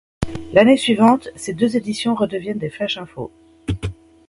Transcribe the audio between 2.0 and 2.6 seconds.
redeviennent